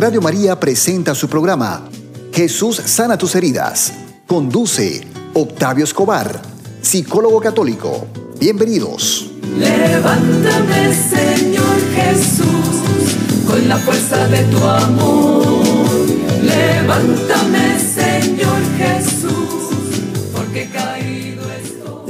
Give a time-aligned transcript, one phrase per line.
[0.00, 1.82] Radio María presenta su programa
[2.32, 3.92] Jesús sana tus heridas.
[4.26, 6.40] Conduce Octavio Escobar,
[6.80, 8.06] psicólogo católico.
[8.38, 9.30] Bienvenidos.
[9.58, 15.66] Levántame, Señor Jesús, con la fuerza de tu amor.
[16.44, 19.68] Levántame, Señor Jesús,
[20.34, 20.89] porque estoy.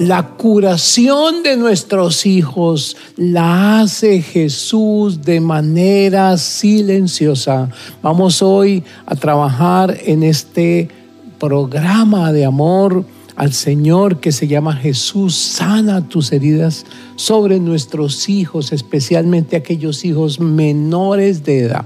[0.01, 7.69] La curación de nuestros hijos la hace Jesús de manera silenciosa.
[8.01, 10.89] Vamos hoy a trabajar en este
[11.39, 13.05] programa de amor
[13.37, 16.87] al Señor que se llama Jesús, sana tus heridas
[17.17, 21.85] sobre nuestros hijos, especialmente aquellos hijos menores de edad.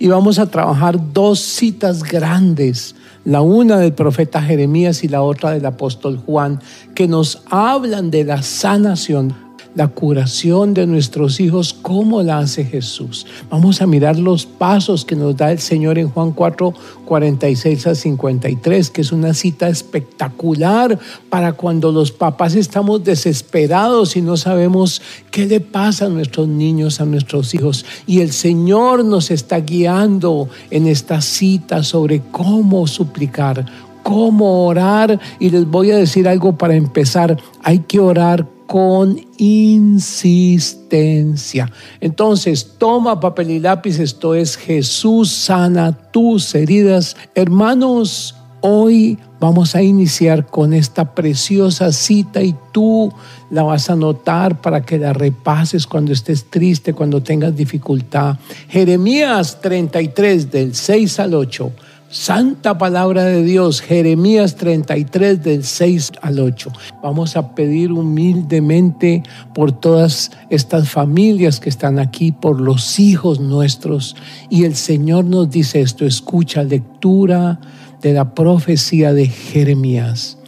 [0.00, 5.52] Y vamos a trabajar dos citas grandes, la una del profeta Jeremías y la otra
[5.52, 6.60] del apóstol Juan,
[6.94, 9.43] que nos hablan de la sanación
[9.74, 13.26] la curación de nuestros hijos, ¿cómo la hace Jesús?
[13.50, 16.72] Vamos a mirar los pasos que nos da el Señor en Juan 4,
[17.04, 20.98] 46 a 53, que es una cita espectacular
[21.28, 27.00] para cuando los papás estamos desesperados y no sabemos qué le pasa a nuestros niños,
[27.00, 27.84] a nuestros hijos.
[28.06, 33.66] Y el Señor nos está guiando en esta cita sobre cómo suplicar,
[34.04, 35.18] cómo orar.
[35.40, 37.36] Y les voy a decir algo para empezar.
[37.62, 41.70] Hay que orar con insistencia.
[42.00, 47.16] Entonces, toma papel y lápiz, esto es Jesús sana tus heridas.
[47.36, 53.12] Hermanos, hoy vamos a iniciar con esta preciosa cita y tú
[53.48, 58.38] la vas a anotar para que la repases cuando estés triste, cuando tengas dificultad.
[58.68, 61.72] Jeremías 33 del 6 al 8.
[62.14, 66.70] Santa palabra de Dios, Jeremías 33 del 6 al 8.
[67.02, 74.14] Vamos a pedir humildemente por todas estas familias que están aquí, por los hijos nuestros.
[74.48, 77.58] Y el Señor nos dice esto, escucha lectura
[78.00, 80.38] de la profecía de Jeremías.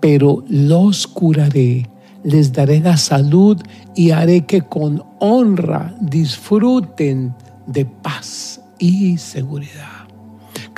[0.00, 1.86] Pero los curaré,
[2.22, 3.60] les daré la salud
[3.94, 7.34] y haré que con honra disfruten
[7.66, 10.03] de paz y seguridad.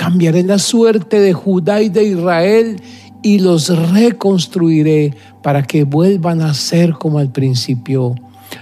[0.06, 2.81] Cambiaré la suerte de Judá y de Israel
[3.22, 5.12] y los reconstruiré
[5.43, 8.15] para que vuelvan a ser como al principio.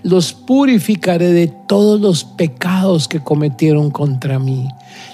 [0.03, 4.69] Los purificaré de todos los pecados que cometieron contra mí.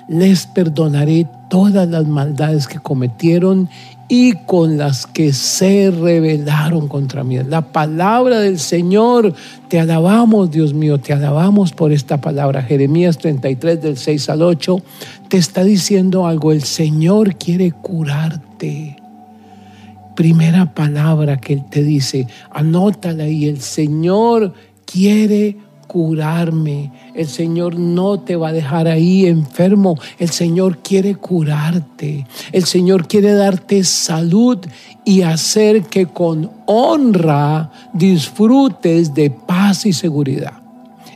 [0.06, 3.68] Les perdonaré todas las maldades que cometieron
[4.12, 7.38] y con las que se rebelaron contra mí.
[7.44, 9.32] La palabra del Señor,
[9.68, 12.60] te alabamos, Dios mío, te alabamos por esta palabra.
[12.60, 14.82] Jeremías 33 del 6 al 8
[15.28, 18.96] te está diciendo algo, el Señor quiere curarte.
[20.16, 24.54] Primera palabra que Él te dice, anótala y el Señor
[24.86, 25.56] quiere
[25.90, 26.92] curarme.
[27.14, 29.98] El Señor no te va a dejar ahí enfermo.
[30.20, 32.28] El Señor quiere curarte.
[32.52, 34.58] El Señor quiere darte salud
[35.04, 40.52] y hacer que con honra disfrutes de paz y seguridad.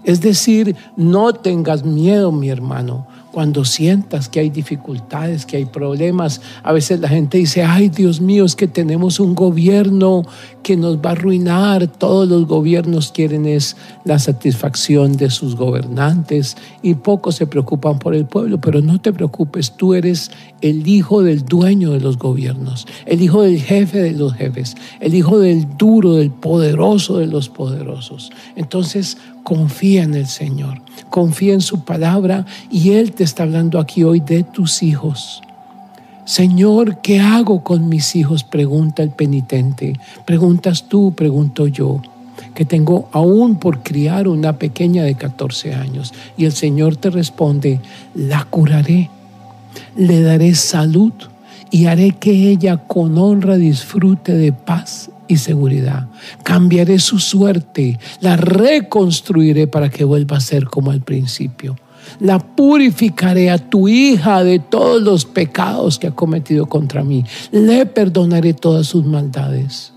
[0.02, 6.40] Es decir, no tengas miedo, mi hermano cuando sientas que hay dificultades, que hay problemas.
[6.62, 10.22] A veces la gente dice, ay Dios mío, es que tenemos un gobierno
[10.62, 11.88] que nos va a arruinar.
[11.88, 18.14] Todos los gobiernos quieren es la satisfacción de sus gobernantes y pocos se preocupan por
[18.14, 20.30] el pueblo, pero no te preocupes, tú eres
[20.60, 25.12] el hijo del dueño de los gobiernos, el hijo del jefe de los jefes, el
[25.12, 28.30] hijo del duro, del poderoso de los poderosos.
[28.54, 34.02] Entonces, confía en el Señor, confía en su palabra y Él te está hablando aquí
[34.02, 35.42] hoy de tus hijos.
[36.24, 38.42] Señor, ¿qué hago con mis hijos?
[38.42, 40.00] Pregunta el penitente.
[40.24, 42.00] Preguntas tú, pregunto yo,
[42.54, 46.14] que tengo aún por criar una pequeña de 14 años.
[46.38, 47.80] Y el Señor te responde,
[48.14, 49.10] la curaré,
[49.96, 51.12] le daré salud
[51.70, 56.08] y haré que ella con honra disfrute de paz y seguridad.
[56.42, 61.76] Cambiaré su suerte, la reconstruiré para que vuelva a ser como al principio.
[62.20, 67.24] La purificaré a tu hija de todos los pecados que ha cometido contra mí.
[67.50, 69.94] Le perdonaré todas sus maldades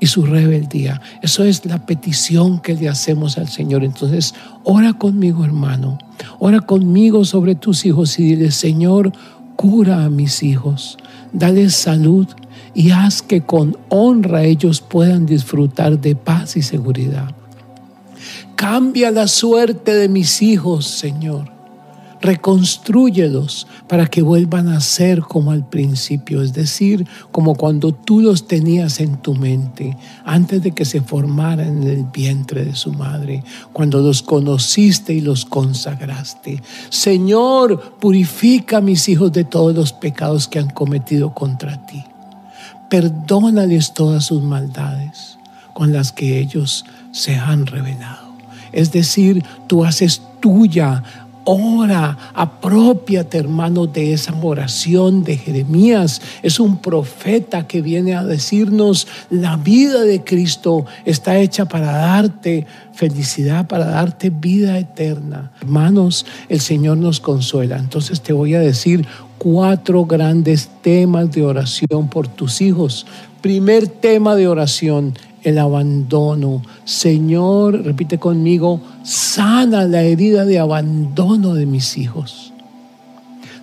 [0.00, 1.00] y su rebeldía.
[1.22, 3.84] Eso es la petición que le hacemos al Señor.
[3.84, 4.34] Entonces,
[4.64, 5.98] ora conmigo, hermano.
[6.38, 9.12] Ora conmigo sobre tus hijos y dile, Señor,
[9.56, 10.98] cura a mis hijos.
[11.32, 12.26] Dale salud
[12.74, 17.34] y haz que con honra ellos puedan disfrutar de paz y seguridad.
[18.54, 21.50] Cambia la suerte de mis hijos, Señor,
[22.20, 28.46] reconstruyelos para que vuelvan a ser como al principio, es decir, como cuando tú los
[28.46, 29.96] tenías en tu mente,
[30.26, 35.22] antes de que se formaran en el vientre de su madre, cuando los conociste y
[35.22, 36.62] los consagraste.
[36.90, 42.04] Señor, purifica a mis hijos de todos los pecados que han cometido contra ti.
[42.90, 45.38] Perdónales todas sus maldades
[45.72, 48.34] con las que ellos se han revelado.
[48.72, 51.02] Es decir, tú haces tuya
[51.52, 56.22] Ora, apropiate hermano de esa oración de Jeremías.
[56.44, 62.68] Es un profeta que viene a decirnos, la vida de Cristo está hecha para darte
[62.92, 65.50] felicidad, para darte vida eterna.
[65.60, 67.78] Hermanos, el Señor nos consuela.
[67.78, 69.04] Entonces te voy a decir
[69.36, 73.06] cuatro grandes temas de oración por tus hijos.
[73.40, 76.62] Primer tema de oración, el abandono.
[76.84, 82.52] Señor, repite conmigo, sana la herida de abandono de mis hijos.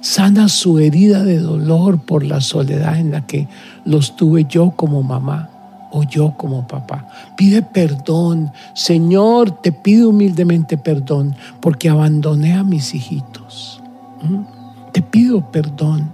[0.01, 3.47] Sana su herida de dolor por la soledad en la que
[3.85, 5.50] los tuve yo como mamá
[5.91, 7.07] o yo como papá.
[7.35, 8.51] Pide perdón.
[8.73, 13.81] Señor, te pido humildemente perdón porque abandoné a mis hijitos.
[14.21, 14.91] ¿Mm?
[14.94, 16.12] Te pido perdón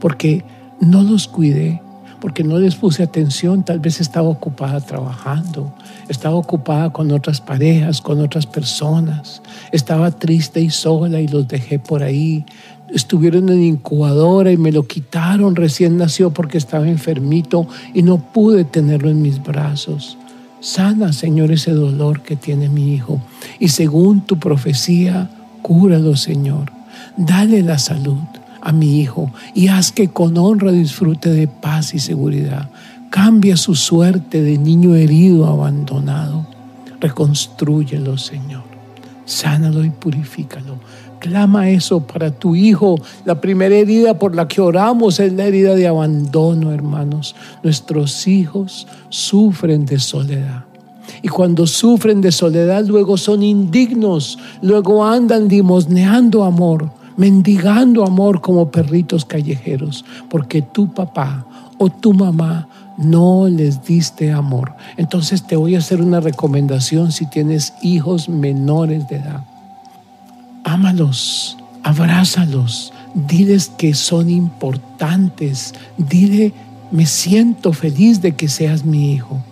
[0.00, 0.44] porque
[0.80, 1.82] no los cuidé
[2.20, 5.72] porque no les puse atención, tal vez estaba ocupada trabajando,
[6.08, 9.42] estaba ocupada con otras parejas, con otras personas,
[9.72, 12.44] estaba triste y sola y los dejé por ahí.
[12.94, 18.64] Estuvieron en incubadora y me lo quitaron, recién nació porque estaba enfermito y no pude
[18.64, 20.16] tenerlo en mis brazos.
[20.60, 23.20] Sana, Señor, ese dolor que tiene mi hijo.
[23.58, 25.28] Y según tu profecía,
[25.62, 26.72] cúralo, Señor.
[27.16, 28.18] Dale la salud
[28.66, 32.68] a mi hijo y haz que con honra disfrute de paz y seguridad.
[33.10, 36.44] Cambia su suerte de niño herido, abandonado.
[37.00, 38.64] Reconstrúyelo, Señor.
[39.24, 40.80] Sánalo y purifícalo.
[41.20, 42.96] Clama eso para tu hijo.
[43.24, 47.36] La primera herida por la que oramos es la herida de abandono, hermanos.
[47.62, 50.64] Nuestros hijos sufren de soledad.
[51.22, 58.70] Y cuando sufren de soledad, luego son indignos, luego andan limosneando amor, mendigando amor como
[58.70, 61.46] perritos callejeros, porque tu papá
[61.78, 64.74] o tu mamá no les diste amor.
[64.96, 69.44] Entonces te voy a hacer una recomendación si tienes hijos menores de edad.
[70.64, 76.52] Ámalos, abrázalos, diles que son importantes, dile,
[76.90, 79.42] me siento feliz de que seas mi hijo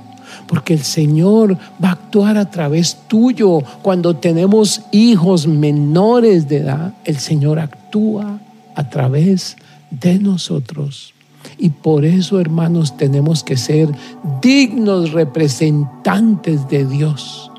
[0.54, 3.58] porque el Señor va a actuar a través tuyo.
[3.82, 8.38] Cuando tenemos hijos menores de edad, el Señor actúa
[8.76, 9.56] a través
[9.90, 11.12] de nosotros.
[11.58, 13.88] Y por eso, hermanos, tenemos que ser
[14.40, 17.50] dignos representantes de Dios.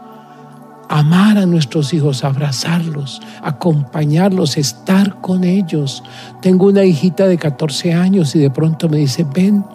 [0.87, 6.01] Amar a nuestros hijos, abrazarlos, acompañarlos, estar con ellos.
[6.41, 9.65] Tengo una hijita de 14 años y de pronto me dice, ven,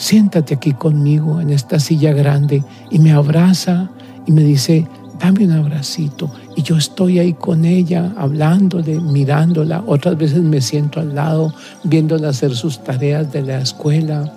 [0.00, 3.90] siéntate aquí conmigo en esta silla grande y me abraza
[4.26, 4.88] y me dice,
[5.20, 6.32] dame un abracito.
[6.56, 9.84] Y yo estoy ahí con ella, hablándole, mirándola.
[9.86, 11.52] Otras veces me siento al lado,
[11.84, 14.32] viéndola hacer sus tareas de la escuela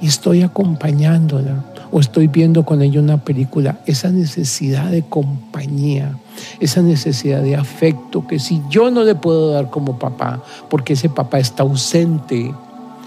[0.00, 1.62] y estoy acompañándola
[1.92, 3.80] o estoy viendo con ella una película.
[3.84, 6.16] Esa necesidad de compañía,
[6.60, 11.10] esa necesidad de afecto que si yo no le puedo dar como papá, porque ese
[11.10, 12.54] papá está ausente,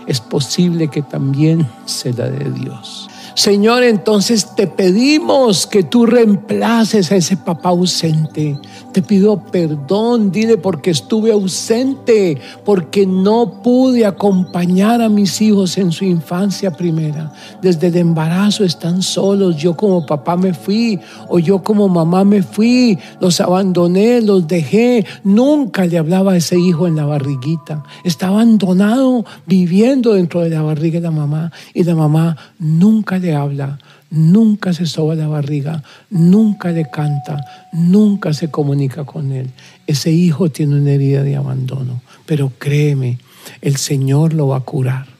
[0.08, 3.10] es posible que también sea de Dios.
[3.38, 8.58] Señor, entonces te pedimos que tú reemplaces a ese papá ausente.
[8.98, 15.92] Te pido perdón, dile porque estuve ausente, porque no pude acompañar a mis hijos en
[15.92, 17.32] su infancia primera.
[17.62, 22.42] Desde el embarazo están solos, yo como papá me fui o yo como mamá me
[22.42, 25.06] fui, los abandoné, los dejé.
[25.24, 27.84] Nunca le hablaba a ese hijo en la barriguita.
[28.04, 33.36] Está abandonado viviendo dentro de la barriga de la mamá y la mamá nunca le
[33.36, 33.78] habla,
[34.10, 39.50] nunca se soba la barriga, nunca le canta, nunca se comunica con él.
[39.86, 43.20] Ese hijo tiene una herida de abandono, pero créeme,
[43.62, 45.18] el Señor lo va a curar.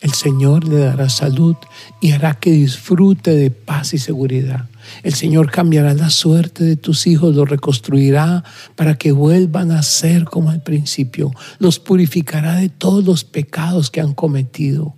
[0.00, 1.56] El Señor le dará salud
[2.00, 4.66] y hará que disfrute de paz y seguridad.
[5.02, 8.42] El Señor cambiará la suerte de tus hijos, los reconstruirá
[8.76, 11.32] para que vuelvan a ser como al principio.
[11.58, 14.94] Los purificará de todos los pecados que han cometido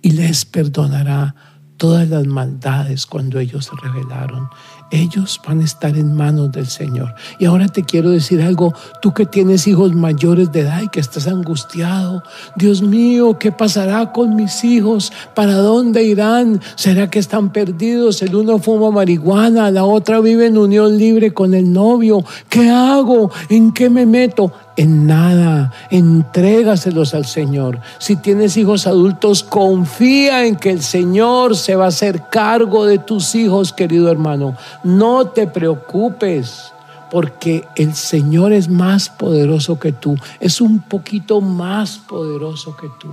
[0.00, 1.34] y les perdonará
[1.80, 4.50] todas las maldades cuando ellos se rebelaron.
[4.90, 7.14] Ellos van a estar en manos del Señor.
[7.38, 11.00] Y ahora te quiero decir algo, tú que tienes hijos mayores de edad y que
[11.00, 12.22] estás angustiado,
[12.54, 15.10] Dios mío, ¿qué pasará con mis hijos?
[15.34, 16.60] ¿Para dónde irán?
[16.74, 18.20] ¿Será que están perdidos?
[18.20, 22.22] El uno fuma marihuana, la otra vive en unión libre con el novio.
[22.50, 23.30] ¿Qué hago?
[23.48, 24.52] ¿En qué me meto?
[24.80, 27.80] En nada, entrégaselos al Señor.
[27.98, 32.96] Si tienes hijos adultos, confía en que el Señor se va a hacer cargo de
[32.96, 34.56] tus hijos, querido hermano.
[34.82, 36.72] No te preocupes
[37.10, 43.08] porque el Señor es más poderoso que tú, es un poquito más poderoso que tú.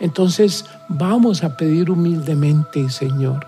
[0.00, 3.46] Entonces vamos a pedir humildemente, Señor,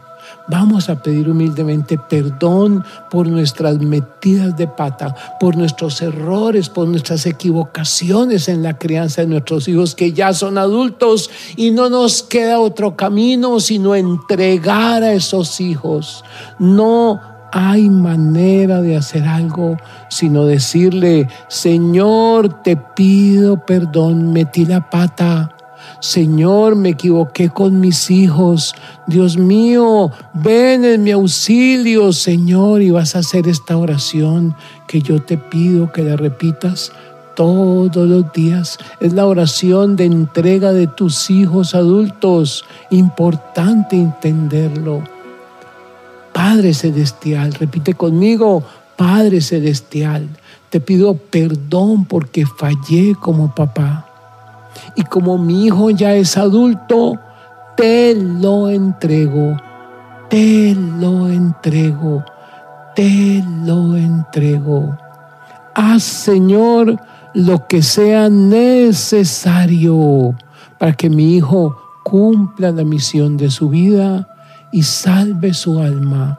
[0.49, 7.27] Vamos a pedir humildemente perdón por nuestras metidas de pata, por nuestros errores, por nuestras
[7.27, 12.61] equivocaciones en la crianza de nuestros hijos que ya son adultos y no nos queda
[12.61, 16.25] otro camino sino entregar a esos hijos.
[16.59, 17.21] No
[17.53, 19.77] hay manera de hacer algo
[20.11, 25.56] sino decirle, Señor, te pido perdón, metí la pata
[26.01, 28.75] Señor, me equivoqué con mis hijos.
[29.07, 34.55] Dios mío, ven en mi auxilio, Señor, y vas a hacer esta oración
[34.87, 36.93] que yo te pido que la repitas
[37.35, 38.79] todos los días.
[39.01, 42.65] Es la oración de entrega de tus hijos adultos.
[42.91, 45.03] Importante entenderlo.
[46.33, 48.63] Padre Celestial, repite conmigo,
[48.97, 50.29] Padre Celestial,
[50.69, 54.06] te pido perdón porque fallé como papá
[54.97, 57.19] y como mi hijo ya es adulto,
[57.77, 59.57] te lo entrego,
[60.31, 62.25] te lo entrego,
[62.95, 64.99] te lo entrego.
[65.75, 66.99] Haz, Señor,
[67.35, 69.85] lo que sea necesario
[70.79, 74.27] para que mi hijo cumpla la misión de su vida
[74.73, 76.39] y salve su alma.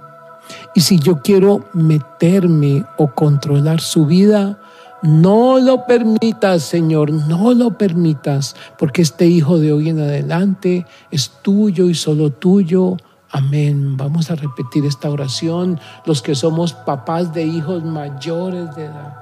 [0.73, 4.57] Y si yo quiero meterme o controlar su vida,
[5.03, 11.31] no lo permitas, Señor, no lo permitas, porque este hijo de hoy en adelante es
[11.43, 12.97] tuyo y solo tuyo.
[13.29, 13.97] Amén.
[13.97, 19.17] Vamos a repetir esta oración, los que somos papás de hijos mayores de edad,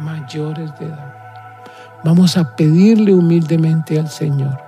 [0.00, 1.14] mayores de edad.
[2.04, 4.58] Vamos a pedirle humildemente al Señor.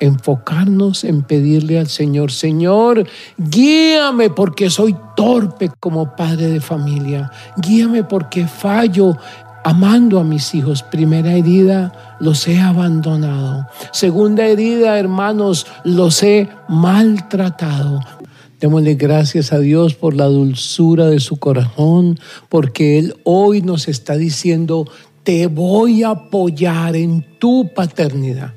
[0.00, 3.06] enfocarnos en pedirle al Señor, Señor,
[3.38, 9.16] guíame porque soy torpe como padre de familia, guíame porque fallo
[9.64, 10.82] amando a mis hijos.
[10.82, 13.66] Primera herida, los he abandonado.
[13.92, 18.00] Segunda herida, hermanos, los he maltratado.
[18.60, 24.16] Démosle gracias a Dios por la dulzura de su corazón, porque Él hoy nos está
[24.16, 24.86] diciendo,
[25.22, 28.54] te voy a apoyar en tu paternidad.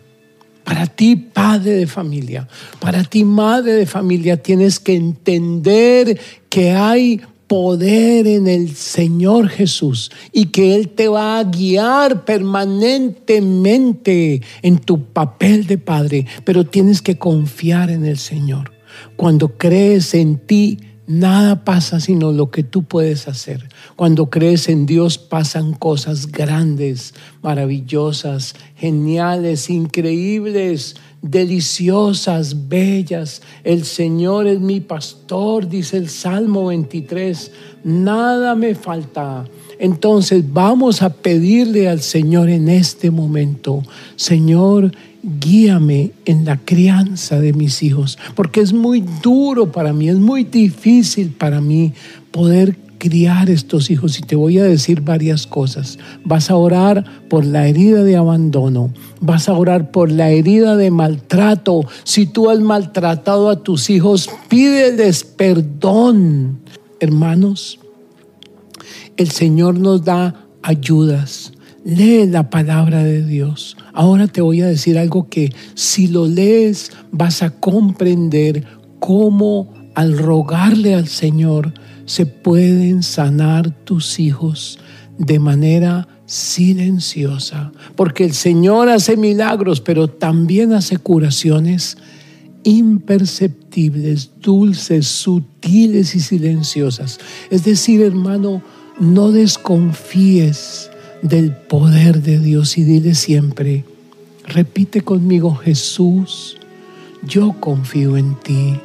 [0.68, 2.46] Para ti, padre de familia,
[2.82, 6.20] para ti, madre de familia, tienes que entender
[6.50, 14.42] que hay poder en el Señor Jesús y que Él te va a guiar permanentemente
[14.62, 18.74] en tu papel de padre, pero tienes que confiar en el Señor.
[19.16, 23.70] Cuando crees en ti, Nada pasa sino lo que tú puedes hacer.
[23.96, 33.42] Cuando crees en Dios pasan cosas grandes, maravillosas, geniales, increíbles, deliciosas, bellas.
[33.64, 37.52] El Señor es mi pastor, dice el Salmo 23.
[37.86, 39.46] Nada me falta.
[39.80, 43.84] Entonces vamos a pedirle al Señor en este momento,
[44.16, 44.92] Señor,
[45.28, 50.46] guíame en la crianza de mis hijos, porque es muy duro para mí, es muy
[50.46, 51.94] difícil para mí
[52.32, 56.00] poder criar estos hijos y te voy a decir varias cosas.
[56.24, 60.92] Vas a orar por la herida de abandono, vas a orar por la herida de
[60.92, 61.82] maltrato.
[62.04, 66.60] Si tú has maltratado a tus hijos, pídeles perdón.
[67.00, 67.80] Hermanos,
[69.18, 71.52] el Señor nos da ayudas
[71.88, 73.78] Lee la palabra de Dios.
[73.98, 78.64] Ahora te voy a decir algo que si lo lees vas a comprender
[79.00, 81.74] cómo al rogarle al Señor
[82.06, 84.78] se pueden sanar tus hijos
[85.18, 91.98] de manera silenciosa, porque el Señor hace milagros, pero también hace curaciones
[92.64, 97.20] imperceptibles, dulces, sutiles y silenciosas.
[97.50, 98.62] Es decir, hermano,
[99.00, 100.87] no desconfíes
[101.22, 103.84] del poder de Dios y dile siempre,
[104.46, 106.58] repite conmigo, Jesús,
[107.24, 108.80] yo confío en ti.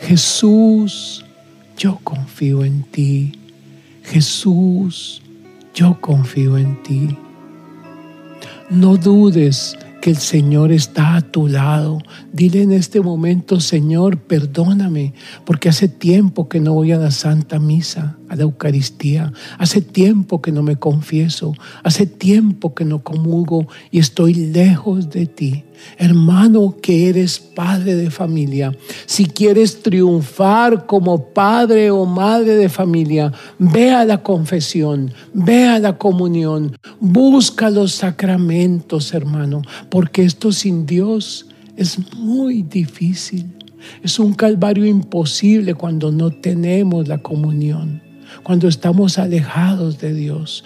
[0.00, 1.24] Jesús,
[1.76, 3.32] yo confío en ti.
[4.02, 5.22] Jesús,
[5.74, 7.16] yo confío en ti.
[8.70, 11.98] No dudes que el Señor está a tu lado.
[12.32, 15.14] Dile en este momento, Señor, perdóname,
[15.44, 19.32] porque hace tiempo que no voy a la Santa Misa, a la Eucaristía.
[19.58, 21.54] Hace tiempo que no me confieso.
[21.82, 25.64] Hace tiempo que no comulgo y estoy lejos de ti.
[25.98, 28.72] Hermano, que eres padre de familia,
[29.04, 35.78] si quieres triunfar como padre o madre de familia, ve a la confesión, ve a
[35.78, 43.52] la comunión, busca los sacramentos, hermano, porque esto sin Dios es muy difícil.
[44.02, 48.02] Es un calvario imposible cuando no tenemos la comunión,
[48.42, 50.64] cuando estamos alejados de Dios.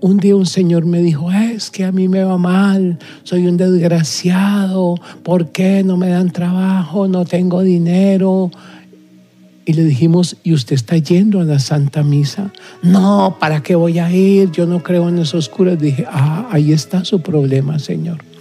[0.00, 3.56] Un día un señor me dijo, es que a mí me va mal, soy un
[3.56, 7.06] desgraciado, ¿por qué no me dan trabajo?
[7.06, 8.50] No tengo dinero.
[9.64, 12.52] Y le dijimos, ¿y usted está yendo a la Santa Misa?
[12.82, 14.50] No, ¿para qué voy a ir?
[14.50, 15.78] Yo no creo en esos curas.
[15.78, 18.31] Dije, ah, ahí está su problema, Señor.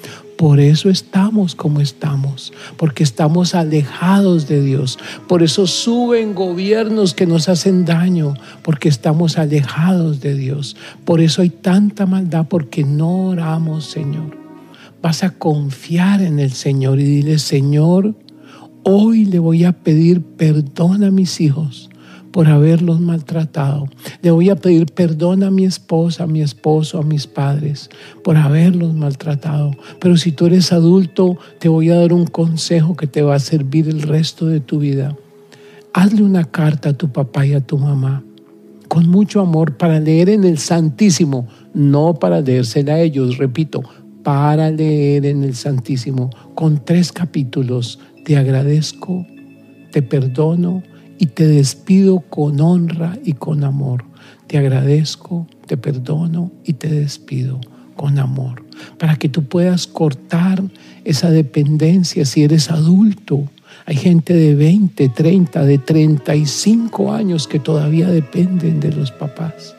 [0.42, 4.98] Por eso estamos como estamos, porque estamos alejados de Dios.
[5.28, 8.34] Por eso suben gobiernos que nos hacen daño,
[8.64, 10.76] porque estamos alejados de Dios.
[11.06, 14.36] Por eso hay tanta maldad, porque no oramos, Señor.
[15.00, 18.16] Vas a confiar en el Señor y dile, Señor,
[18.82, 21.91] hoy le voy a pedir perdón a mis hijos
[22.32, 23.88] por haberlos maltratado.
[24.22, 27.90] Le voy a pedir perdón a mi esposa, a mi esposo, a mis padres
[28.24, 29.72] por haberlos maltratado.
[30.00, 33.40] Pero si tú eres adulto, te voy a dar un consejo que te va a
[33.40, 35.16] servir el resto de tu vida.
[35.94, 38.24] Hazle una carta a tu papá y a tu mamá
[38.92, 43.82] con mucho amor para leer en el Santísimo, no para leérsela a ellos, repito,
[44.22, 48.00] para leer en el Santísimo con tres capítulos.
[48.26, 49.26] Te agradezco,
[49.94, 50.84] te perdono
[51.22, 54.06] y te despido con honra y con amor.
[54.48, 57.62] Te agradezco, te perdono y te despido
[57.96, 58.64] con amor,
[58.98, 60.64] para que tú puedas cortar
[61.06, 63.44] esa dependencia si eres adulto.
[63.86, 69.76] Hay gente de 20, 30, de 35 años que todavía dependen de los papás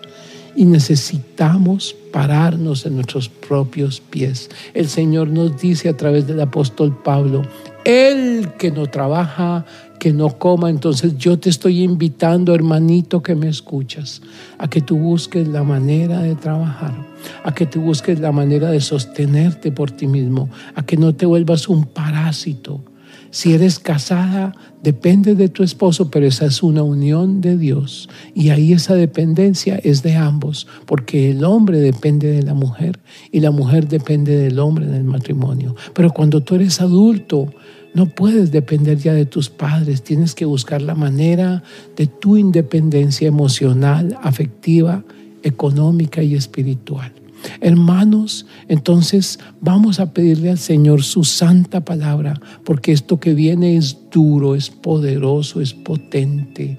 [0.55, 4.49] y necesitamos pararnos en nuestros propios pies.
[4.75, 7.43] El Señor nos dice a través del apóstol Pablo,
[7.85, 9.65] el que no trabaja,
[10.03, 10.69] que no coma.
[10.69, 14.21] Entonces yo te estoy invitando, hermanito, que me escuchas,
[14.59, 17.07] a que tú busques la manera de trabajar,
[17.45, 21.25] a que tú busques la manera de sostenerte por ti mismo, a que no te
[21.25, 22.83] vuelvas un parásito.
[23.31, 28.09] Si eres casada, depende de tu esposo, pero esa es una unión de Dios.
[28.35, 32.99] Y ahí esa dependencia es de ambos, porque el hombre depende de la mujer
[33.31, 35.77] y la mujer depende del hombre en el matrimonio.
[35.95, 37.55] Pero cuando tú eres adulto,
[37.95, 41.63] no puedes depender ya de tus padres, tienes que buscar la manera
[41.97, 45.05] de tu independencia emocional, afectiva,
[45.43, 47.13] económica y espiritual.
[47.61, 53.99] Hermanos, entonces vamos a pedirle al Señor su santa palabra, porque esto que viene es
[54.11, 56.79] duro, es poderoso, es potente.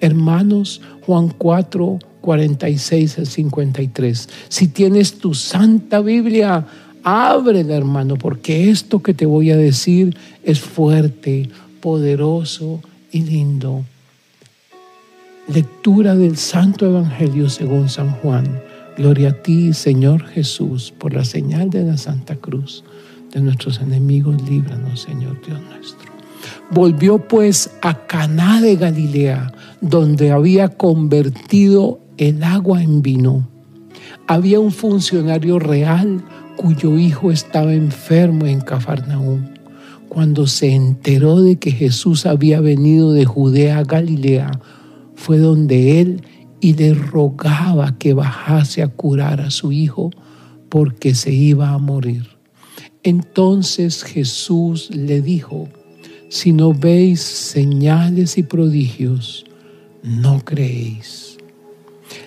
[0.00, 4.28] Hermanos, Juan 4, 46 al 53.
[4.48, 6.66] Si tienes tu santa Biblia,
[7.04, 12.80] Ábrela, hermano, porque esto que te voy a decir es fuerte, poderoso
[13.12, 13.84] y lindo.
[15.46, 18.58] Lectura del Santo Evangelio según San Juan.
[18.96, 22.84] Gloria a ti, Señor Jesús, por la señal de la Santa Cruz.
[23.34, 26.10] De nuestros enemigos, líbranos, Señor Dios nuestro.
[26.70, 33.46] Volvió pues a Caná de Galilea, donde había convertido el agua en vino.
[34.26, 36.24] Había un funcionario real
[36.56, 39.44] cuyo hijo estaba enfermo en Cafarnaúm.
[40.08, 44.50] Cuando se enteró de que Jesús había venido de Judea a Galilea,
[45.14, 46.22] fue donde él
[46.60, 50.10] y le rogaba que bajase a curar a su hijo
[50.68, 52.26] porque se iba a morir.
[53.02, 55.68] Entonces Jesús le dijo,
[56.28, 59.44] si no veis señales y prodigios,
[60.02, 61.38] no creéis.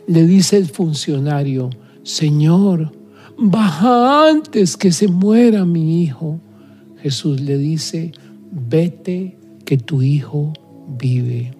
[0.08, 1.70] Le dice el funcionario,
[2.04, 2.92] Señor,
[3.38, 6.39] baja antes que se muera mi hijo.
[7.02, 8.12] Jesús le dice,
[8.52, 10.54] vete que tu hijo
[10.97, 11.54] vive.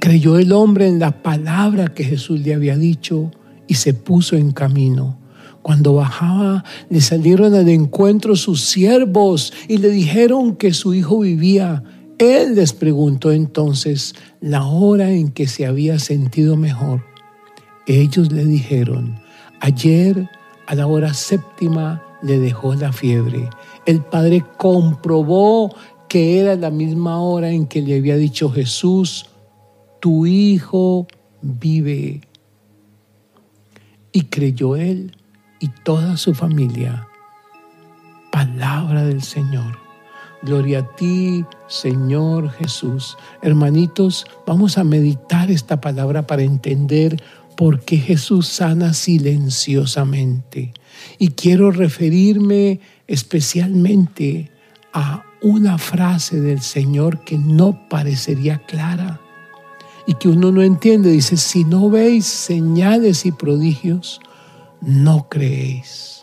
[0.00, 3.30] Creyó el hombre en la palabra que Jesús le había dicho
[3.66, 5.18] y se puso en camino.
[5.62, 11.82] Cuando bajaba, le salieron al encuentro sus siervos y le dijeron que su hijo vivía.
[12.18, 17.04] Él les preguntó entonces la hora en que se había sentido mejor.
[17.86, 19.20] Ellos le dijeron,
[19.60, 20.28] ayer
[20.66, 23.48] a la hora séptima le dejó la fiebre.
[23.86, 25.74] El padre comprobó
[26.08, 29.26] que era la misma hora en que le había dicho Jesús,
[30.00, 31.06] tu hijo
[31.42, 32.22] vive.
[34.12, 35.16] Y creyó él
[35.60, 37.08] y toda su familia.
[38.32, 39.78] Palabra del Señor.
[40.42, 43.16] Gloria a ti, Señor Jesús.
[43.42, 47.22] Hermanitos, vamos a meditar esta palabra para entender
[47.58, 50.72] por qué Jesús sana silenciosamente.
[51.18, 54.52] Y quiero referirme especialmente
[54.92, 59.20] a una frase del Señor que no parecería clara
[60.06, 61.10] y que uno no entiende.
[61.10, 64.20] Dice, si no veis señales y prodigios,
[64.80, 66.22] no creéis.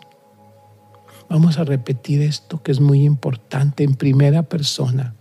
[1.28, 5.14] Vamos a repetir esto que es muy importante en primera persona.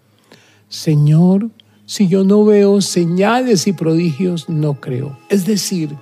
[0.69, 1.51] Señor,
[1.85, 5.17] si yo no veo señales y prodigios, no creo.
[5.29, 5.95] Es decir,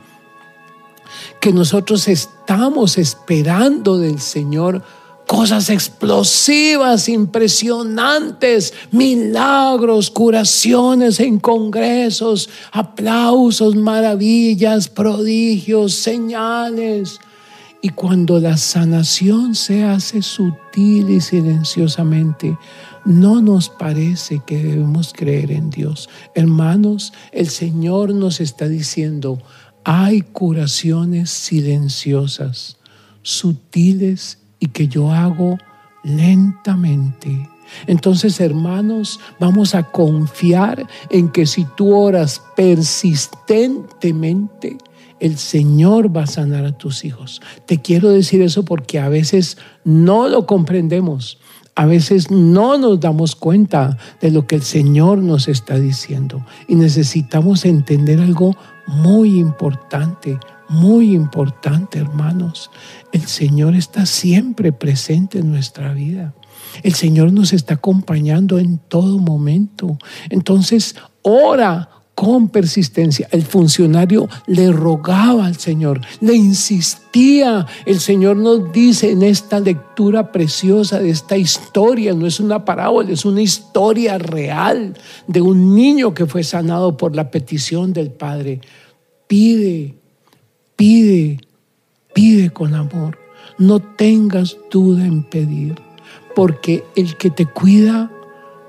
[1.40, 4.84] que nosotros estamos esperando del Señor
[5.28, 17.20] cosas explosivas, impresionantes, milagros, curaciones en congresos, aplausos, maravillas, prodigios, señales.
[17.82, 22.58] Y cuando la sanación se hace sutil y silenciosamente,
[23.06, 26.10] no nos parece que debemos creer en Dios.
[26.36, 29.42] Hermanos, el Señor nos está diciendo,
[29.84, 32.78] hay curaciones silenciosas,
[33.22, 35.58] sutiles y que yo hago
[36.04, 37.50] lentamente.
[37.88, 44.78] Entonces, hermanos, vamos a confiar en que si tú oras persistentemente,
[45.20, 47.42] el Señor va a sanar a tus hijos.
[47.66, 51.40] Te quiero decir eso porque a veces no lo comprendemos.
[51.76, 56.76] A veces no nos damos cuenta de lo que el Señor nos está diciendo y
[56.76, 58.56] necesitamos entender algo
[58.86, 60.38] muy importante,
[60.70, 62.70] muy importante, hermanos.
[63.12, 66.34] El Señor está siempre presente en nuestra vida.
[66.84, 69.98] El Señor nos está acompañando en todo momento.
[70.30, 73.28] Entonces, ora con persistencia.
[73.32, 77.66] El funcionario le rogaba al Señor, le insistía.
[77.86, 83.12] El Señor nos dice en esta lectura preciosa de esta historia, no es una parábola,
[83.12, 84.96] es una historia real
[85.28, 88.62] de un niño que fue sanado por la petición del Padre.
[89.28, 89.96] Pide,
[90.76, 91.40] pide,
[92.14, 93.18] pide con amor.
[93.58, 95.76] No tengas duda en pedir,
[96.36, 98.12] porque el que te cuida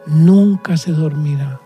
[0.07, 1.64] nunca se dormirá.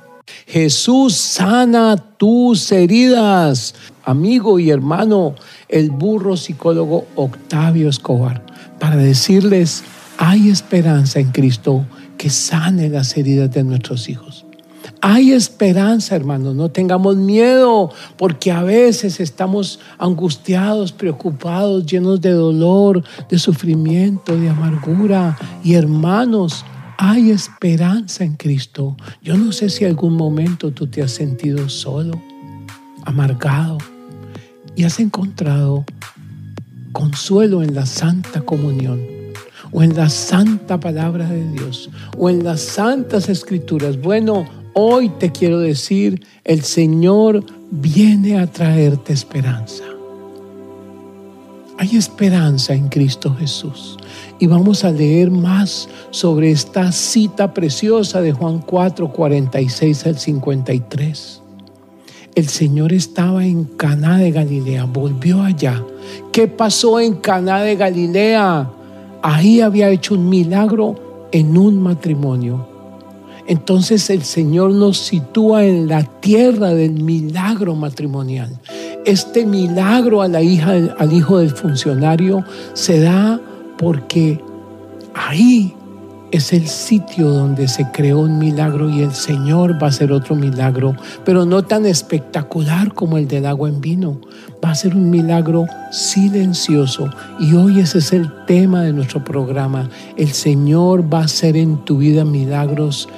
[0.48, 3.74] Jesús sana tus heridas.
[4.02, 5.34] Amigo y hermano,
[5.68, 8.42] el burro psicólogo Octavio Escobar,
[8.80, 9.84] para decirles,
[10.16, 11.84] hay esperanza en Cristo
[12.16, 14.46] que sane las heridas de nuestros hijos.
[15.02, 23.04] Hay esperanza, hermano, no tengamos miedo, porque a veces estamos angustiados, preocupados, llenos de dolor,
[23.28, 25.36] de sufrimiento, de amargura.
[25.62, 26.64] Y hermanos,
[26.98, 28.96] hay esperanza en Cristo.
[29.22, 32.20] Yo no sé si algún momento tú te has sentido solo,
[33.06, 33.78] amargado,
[34.76, 35.86] y has encontrado
[36.92, 39.00] consuelo en la santa comunión
[39.72, 44.00] o en la santa palabra de Dios o en las santas escrituras.
[44.00, 44.46] Bueno,
[44.80, 49.82] Hoy te quiero decir, el Señor viene a traerte esperanza.
[51.78, 53.96] Hay esperanza en Cristo Jesús.
[54.40, 61.42] Y vamos a leer más sobre esta cita preciosa de Juan 4, 46 al 53.
[62.36, 65.84] El Señor estaba en Caná de Galilea, volvió allá.
[66.30, 68.70] ¿Qué pasó en Caná de Galilea?
[69.22, 72.64] Ahí había hecho un milagro en un matrimonio.
[73.48, 78.56] Entonces el Señor nos sitúa en la tierra del milagro matrimonial.
[79.04, 83.40] Este milagro a la hija, al hijo del funcionario se da
[83.78, 84.40] porque
[85.14, 85.74] ahí
[86.30, 90.34] es el sitio donde se creó un milagro y el Señor va a hacer otro
[90.34, 94.20] milagro, pero no tan espectacular como el del agua en vino.
[94.62, 97.08] Va a ser un milagro silencioso
[97.40, 99.88] y hoy ese es el tema de nuestro programa.
[100.16, 103.08] El Señor va a hacer en tu vida milagros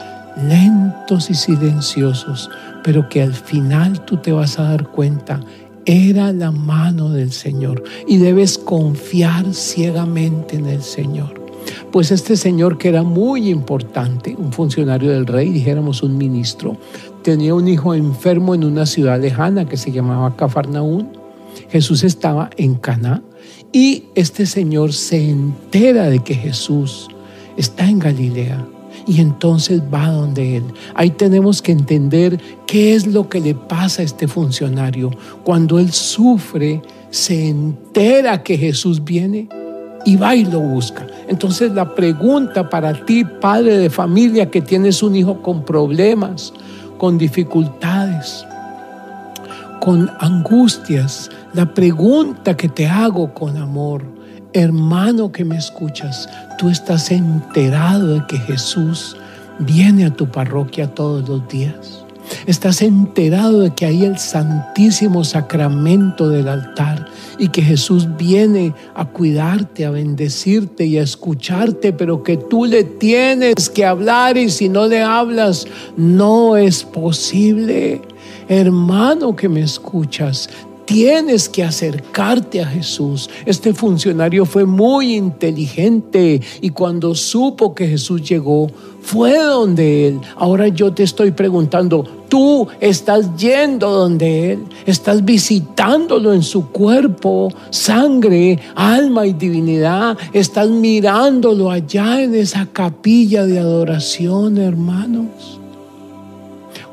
[0.49, 2.51] lentos y silenciosos,
[2.85, 5.41] pero que al final tú te vas a dar cuenta,
[5.87, 11.41] era la mano del Señor y debes confiar ciegamente en el Señor.
[11.93, 16.77] Pues este señor que era muy importante, un funcionario del rey, dijéramos un ministro,
[17.23, 21.09] tenía un hijo enfermo en una ciudad lejana que se llamaba Cafarnaún.
[21.69, 23.23] Jesús estaba en Caná
[23.73, 27.09] y este señor se entera de que Jesús
[27.57, 28.67] está en Galilea
[29.07, 30.65] y entonces va donde él.
[30.95, 35.11] Ahí tenemos que entender qué es lo que le pasa a este funcionario.
[35.45, 39.49] Cuando él sufre, se entera que Jesús viene
[40.05, 41.07] y va y lo busca.
[41.29, 46.53] Entonces la pregunta para ti, padre de familia, que tienes un hijo con problemas,
[46.99, 48.45] con dificultades,
[49.81, 54.05] con angustias, la pregunta que te hago con amor,
[54.53, 59.17] hermano que me escuchas, tú estás enterado de que Jesús
[59.61, 62.05] viene a tu parroquia todos los días.
[62.47, 67.07] Estás enterado de que hay el santísimo sacramento del altar
[67.39, 72.85] y que Jesús viene a cuidarte, a bendecirte y a escucharte, pero que tú le
[72.85, 78.03] tienes que hablar y si no le hablas, no es posible.
[78.49, 80.49] Hermano que me escuchas,
[80.91, 83.31] tienes que acercarte a Jesús.
[83.47, 88.67] Este funcionario fue muy inteligente y cuando supo que Jesús llegó,
[89.01, 90.21] fue donde Él.
[90.35, 97.53] Ahora yo te estoy preguntando, tú estás yendo donde Él, estás visitándolo en su cuerpo,
[97.71, 105.60] sangre, alma y divinidad, estás mirándolo allá en esa capilla de adoración, hermanos.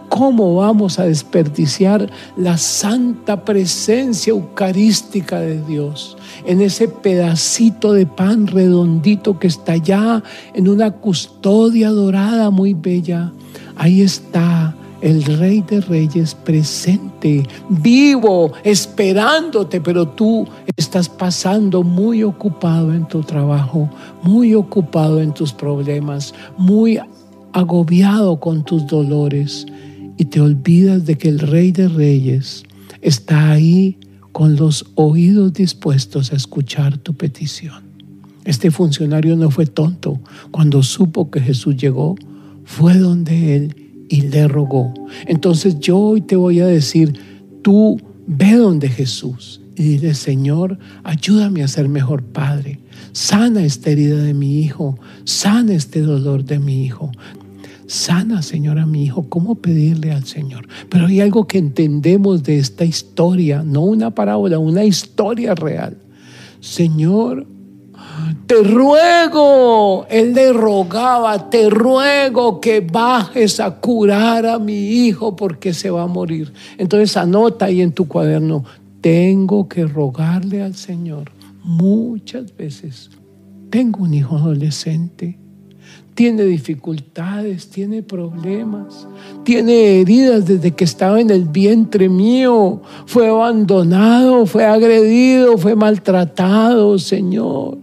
[0.09, 8.47] ¿Cómo vamos a desperdiciar la santa presencia eucarística de Dios en ese pedacito de pan
[8.47, 13.31] redondito que está allá en una custodia dorada muy bella?
[13.75, 22.93] Ahí está el Rey de Reyes presente, vivo, esperándote, pero tú estás pasando muy ocupado
[22.93, 23.89] en tu trabajo,
[24.23, 26.99] muy ocupado en tus problemas, muy
[27.53, 29.65] agobiado con tus dolores
[30.17, 32.63] y te olvidas de que el Rey de Reyes
[33.01, 33.97] está ahí
[34.31, 37.83] con los oídos dispuestos a escuchar tu petición.
[38.45, 40.19] Este funcionario no fue tonto.
[40.51, 42.15] Cuando supo que Jesús llegó,
[42.63, 43.75] fue donde él
[44.09, 44.93] y le rogó.
[45.25, 47.19] Entonces yo hoy te voy a decir,
[47.61, 52.79] tú ve donde Jesús y dile, Señor, ayúdame a ser mejor padre.
[53.11, 57.11] Sana esta herida de mi hijo, sana este dolor de mi hijo.
[57.87, 59.27] Sana, Señor, a mi hijo.
[59.29, 60.67] ¿Cómo pedirle al Señor?
[60.89, 65.97] Pero hay algo que entendemos de esta historia, no una parábola, una historia real.
[66.59, 67.47] Señor,
[68.45, 75.73] te ruego, él le rogaba, te ruego que bajes a curar a mi hijo porque
[75.73, 76.51] se va a morir.
[76.77, 78.65] Entonces anota ahí en tu cuaderno,
[79.01, 81.31] tengo que rogarle al Señor
[81.63, 83.09] muchas veces.
[83.69, 85.37] Tengo un hijo adolescente
[86.17, 89.07] tiene dificultades, tiene problemas,
[89.43, 96.97] tiene heridas desde que estaba en el vientre mío, fue abandonado, fue agredido, fue maltratado,
[96.97, 97.77] Señor.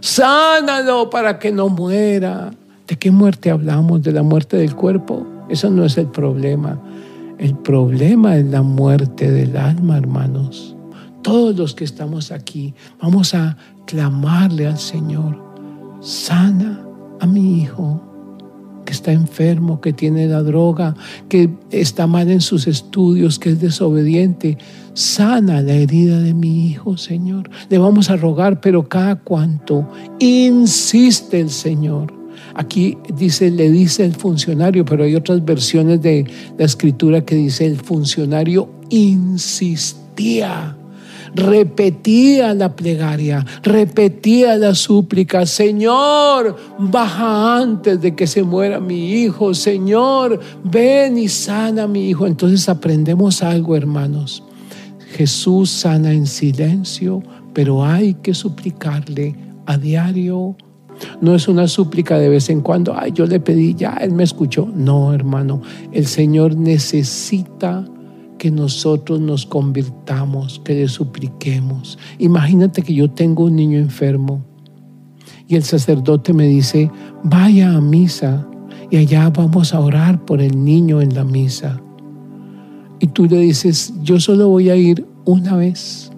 [0.00, 2.50] Sánalo para que no muera.
[2.88, 4.02] ¿De qué muerte hablamos?
[4.02, 5.26] ¿De la muerte del cuerpo?
[5.50, 6.80] Eso no es el problema.
[7.36, 10.74] El problema es la muerte del alma, hermanos.
[11.20, 15.44] Todos los que estamos aquí vamos a clamarle al Señor.
[16.00, 16.84] Sana
[17.24, 18.02] a mi hijo
[18.84, 20.94] que está enfermo, que tiene la droga,
[21.30, 24.58] que está mal en sus estudios, que es desobediente.
[24.92, 27.50] Sana la herida de mi hijo, Señor.
[27.70, 32.12] Le vamos a rogar, pero cada cuanto insiste el Señor.
[32.54, 36.26] Aquí dice, le dice el funcionario, pero hay otras versiones de
[36.58, 40.76] la escritura que dice el funcionario insistía
[41.34, 49.54] repetía la plegaria, repetía la súplica, Señor, baja antes de que se muera mi hijo,
[49.54, 52.26] Señor, ven y sana a mi hijo.
[52.26, 54.42] Entonces aprendemos algo, hermanos.
[55.16, 59.34] Jesús sana en silencio, pero hay que suplicarle
[59.66, 60.56] a diario.
[61.20, 64.22] No es una súplica de vez en cuando, ay, yo le pedí, ya, Él me
[64.22, 64.68] escuchó.
[64.74, 67.84] No, hermano, el Señor necesita
[68.44, 71.98] que nosotros nos convirtamos, que le supliquemos.
[72.18, 74.44] Imagínate que yo tengo un niño enfermo
[75.48, 76.90] y el sacerdote me dice,
[77.22, 78.46] vaya a misa
[78.90, 81.80] y allá vamos a orar por el niño en la misa.
[83.00, 86.10] Y tú le dices, yo solo voy a ir una vez.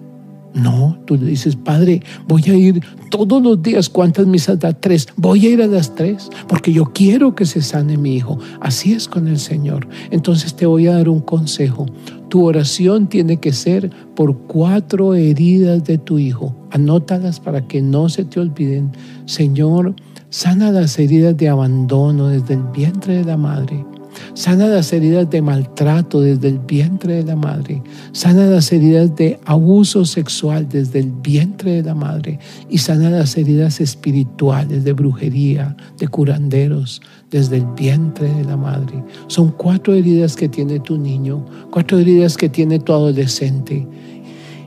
[0.53, 3.89] No, tú le dices, Padre, voy a ir todos los días.
[3.89, 4.73] ¿Cuántas misas da?
[4.73, 5.07] Tres.
[5.15, 8.39] Voy a ir a las tres porque yo quiero que se sane mi hijo.
[8.59, 9.87] Así es con el Señor.
[10.09, 11.85] Entonces te voy a dar un consejo.
[12.29, 16.55] Tu oración tiene que ser por cuatro heridas de tu hijo.
[16.71, 18.91] Anótalas para que no se te olviden.
[19.25, 19.95] Señor,
[20.29, 23.85] sana las heridas de abandono desde el vientre de la madre
[24.33, 27.81] Sana las heridas de maltrato desde el vientre de la madre.
[28.11, 32.39] Sana las heridas de abuso sexual desde el vientre de la madre.
[32.69, 39.03] Y sana las heridas espirituales de brujería, de curanderos, desde el vientre de la madre.
[39.27, 43.87] Son cuatro heridas que tiene tu niño, cuatro heridas que tiene tu adolescente.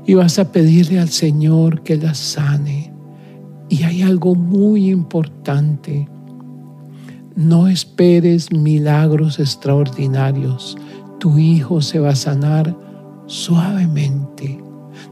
[0.07, 2.93] Y vas a pedirle al Señor que las sane.
[3.69, 6.09] Y hay algo muy importante
[7.37, 10.77] no esperes milagros extraordinarios.
[11.19, 12.77] Tu hijo se va a sanar
[13.27, 14.63] suavemente.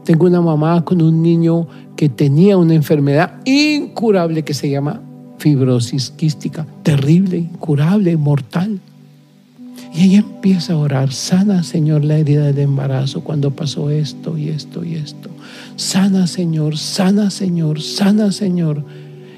[0.03, 5.01] Tengo una mamá con un niño que tenía una enfermedad incurable que se llama
[5.39, 8.79] fibrosis quística, terrible, incurable, mortal.
[9.93, 14.49] Y ella empieza a orar, sana Señor la herida del embarazo cuando pasó esto y
[14.49, 15.29] esto y esto.
[15.75, 18.85] Sana Señor, sana Señor, sana Señor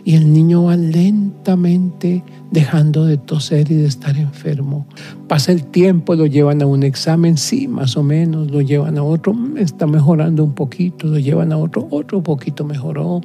[0.04, 4.86] y el niño va lentamente dejando de toser y de estar enfermo.
[5.28, 9.04] Pasa el tiempo, lo llevan a un examen, sí, más o menos, lo llevan a
[9.04, 13.22] otro, está mejorando un poquito, lo llevan a otro, otro poquito mejoró.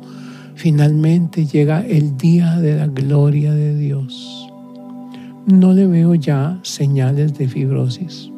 [0.57, 4.49] Finalmente llega el día de la gloria de Dios.
[5.45, 8.31] No le veo ya señales de fibrosis.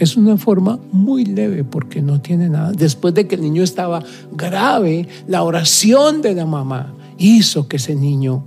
[0.00, 2.72] Es una forma muy leve porque no tiene nada.
[2.72, 7.94] Después de que el niño estaba grave, la oración de la mamá hizo que ese
[7.94, 8.44] niño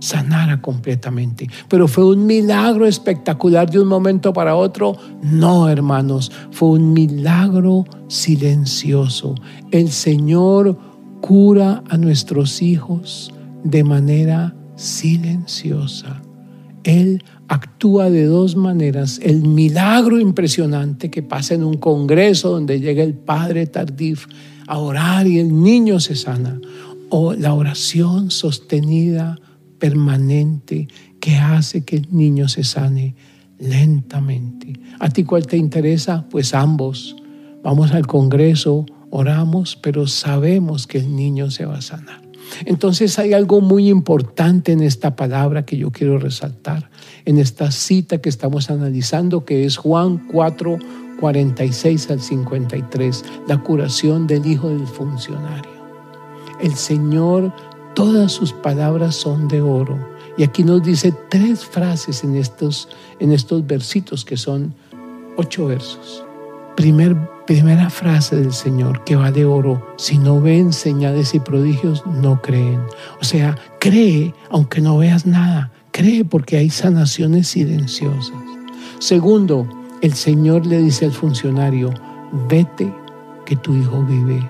[0.00, 1.48] sanara completamente.
[1.66, 4.96] Pero fue un milagro espectacular de un momento para otro.
[5.22, 9.34] No, hermanos, fue un milagro silencioso.
[9.70, 10.89] El Señor
[11.20, 13.32] cura a nuestros hijos
[13.64, 16.22] de manera silenciosa.
[16.84, 19.20] Él actúa de dos maneras.
[19.22, 24.26] El milagro impresionante que pasa en un congreso donde llega el padre Tardif
[24.66, 26.60] a orar y el niño se sana
[27.10, 29.36] o la oración sostenida,
[29.78, 33.16] permanente, que hace que el niño se sane
[33.58, 34.72] lentamente.
[35.00, 36.24] ¿A ti cuál te interesa?
[36.30, 37.16] Pues ambos.
[37.62, 42.22] Vamos al Congreso, oramos, pero sabemos que el niño se va a sanar.
[42.64, 46.90] Entonces hay algo muy importante en esta palabra que yo quiero resaltar,
[47.24, 50.78] en esta cita que estamos analizando, que es Juan 4,
[51.20, 55.70] 46 al 53, la curación del hijo del funcionario.
[56.60, 57.52] El Señor,
[57.94, 59.98] todas sus palabras son de oro.
[60.36, 64.74] Y aquí nos dice tres frases en estos, en estos versitos, que son
[65.36, 66.24] ocho versos.
[66.80, 67.14] Primer,
[67.46, 72.40] primera frase del Señor que va de oro, si no ven señales y prodigios, no
[72.40, 72.80] creen.
[73.20, 78.32] O sea, cree aunque no veas nada, cree porque hay sanaciones silenciosas.
[78.98, 79.68] Segundo,
[80.00, 81.92] el Señor le dice al funcionario,
[82.48, 82.90] vete
[83.44, 84.42] que tu hijo vive.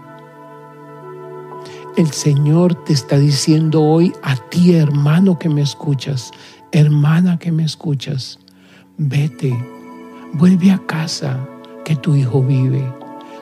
[1.96, 6.30] El Señor te está diciendo hoy a ti, hermano que me escuchas,
[6.70, 8.38] hermana que me escuchas,
[8.98, 9.52] vete,
[10.34, 11.44] vuelve a casa,
[11.90, 12.88] que tu hijo vive.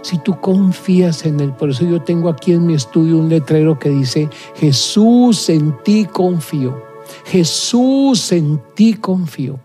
[0.01, 3.79] Si tú confías en Él, por eso yo tengo aquí en mi estudio un letrero
[3.79, 6.83] que dice, Jesús en ti confío,
[7.27, 9.61] Jesús en ti confío.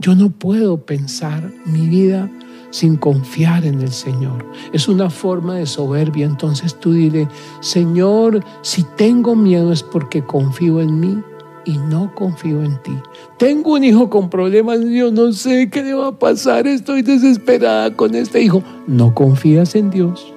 [0.00, 2.28] Yo no puedo pensar mi vida
[2.70, 4.44] sin confiar en el Señor.
[4.72, 6.26] Es una forma de soberbia.
[6.26, 7.28] Entonces tú dile,
[7.60, 11.22] Señor, si tengo miedo es porque confío en mí
[11.64, 12.96] y no confío en ti.
[13.38, 17.94] Tengo un hijo con problemas, yo no sé qué le va a pasar, estoy desesperada
[17.94, 18.62] con este hijo.
[18.86, 20.32] No confías en Dios.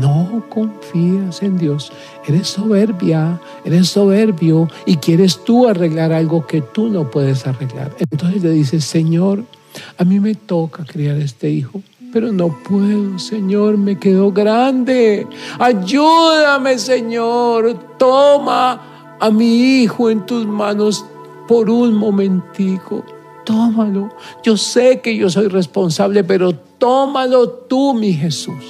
[0.00, 1.90] No confías en Dios.
[2.26, 7.94] Eres soberbia, eres soberbio y quieres tú arreglar algo que tú no puedes arreglar.
[7.98, 9.44] Entonces le dices, Señor,
[9.96, 11.82] a mí me toca criar este hijo,
[12.12, 15.26] pero no puedo, Señor, me quedo grande.
[15.58, 17.96] Ayúdame, Señor.
[17.98, 21.04] Toma a mi hijo en tus manos
[21.46, 23.04] por un momentico.
[23.44, 24.08] Tómalo.
[24.42, 28.64] Yo sé que yo soy responsable, pero tómalo tú, mi Jesús.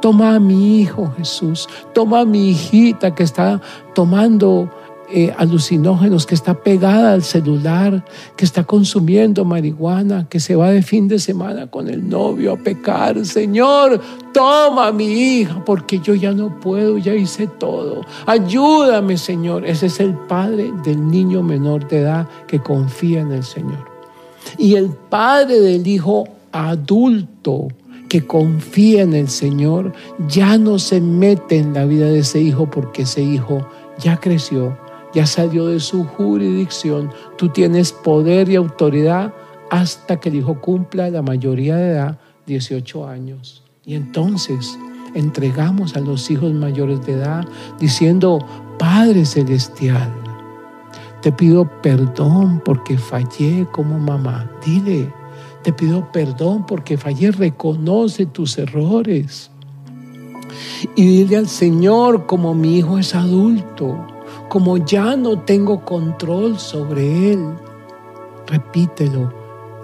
[0.00, 1.68] Toma a mi hijo Jesús.
[1.94, 3.60] Toma a mi hijita que está
[3.94, 4.70] tomando
[5.12, 8.04] eh, alucinógenos, que está pegada al celular,
[8.36, 12.56] que está consumiendo marihuana, que se va de fin de semana con el novio a
[12.56, 13.24] pecar.
[13.26, 14.00] Señor,
[14.32, 18.02] toma a mi hija porque yo ya no puedo, ya hice todo.
[18.26, 19.66] Ayúdame, Señor.
[19.66, 23.84] Ese es el padre del niño menor de edad que confía en el Señor.
[24.58, 27.68] Y el padre del hijo adulto
[28.08, 29.92] que confía en el Señor
[30.28, 33.66] ya no se mete en la vida de ese hijo porque ese hijo
[34.00, 34.76] ya creció,
[35.14, 37.10] ya salió de su jurisdicción.
[37.36, 39.34] Tú tienes poder y autoridad
[39.70, 43.62] hasta que el hijo cumpla la mayoría de edad, 18 años.
[43.84, 44.78] Y entonces
[45.14, 47.44] entregamos a los hijos mayores de edad
[47.78, 48.38] diciendo,
[48.78, 50.12] Padre Celestial,
[51.22, 54.50] te pido perdón porque fallé como mamá.
[54.64, 55.12] Dile,
[55.62, 59.50] te pido perdón porque fallé, reconoce tus errores.
[60.96, 63.98] Y dile al Señor, como mi hijo es adulto,
[64.50, 67.54] como ya no tengo control sobre él,
[68.48, 69.32] repítelo,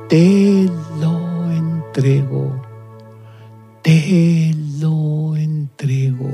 [0.08, 0.68] te
[1.00, 2.60] lo entrego,
[3.82, 6.28] te lo entrego,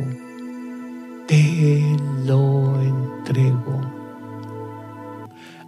[1.29, 1.85] te
[2.25, 3.81] lo entrego.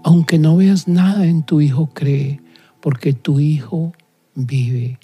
[0.02, 2.40] Aunque no veas nada en tu hijo, cree,
[2.80, 3.92] porque tu hijo
[4.34, 4.98] vive.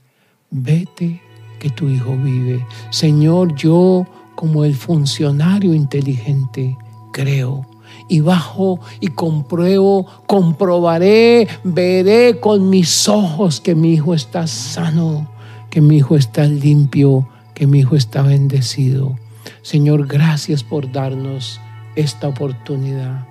[0.51, 1.21] Vete
[1.59, 2.65] que tu hijo vive.
[2.89, 6.75] Señor, yo como el funcionario inteligente,
[7.13, 7.67] creo
[8.11, 15.31] y bajo y compruebo, comprobaré, veré con mis ojos que mi hijo está sano,
[15.71, 19.17] que mi hijo está limpio, que mi hijo está bendecido.
[19.63, 21.61] Señor, gracias por darnos
[21.95, 23.27] esta oportunidad.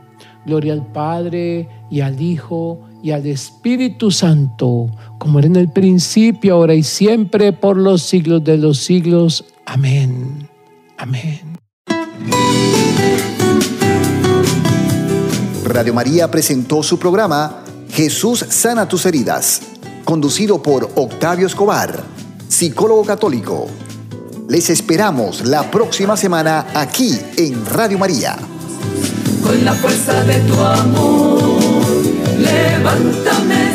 [0.46, 6.56] Gloria al Padre y al Hijo y al Espíritu Santo, como era en el principio,
[6.56, 9.46] ahora y siempre, por los siglos de los siglos.
[9.66, 10.48] Amén.
[10.98, 11.58] Amén.
[15.70, 19.62] Radio María presentó su programa Jesús sana tus heridas,
[20.04, 22.04] conducido por Octavio Escobar,
[22.48, 23.68] psicólogo católico.
[24.48, 28.36] Les esperamos la próxima semana aquí en Radio María.
[29.44, 31.60] Con la fuerza de tu amor,
[32.40, 33.70] levántame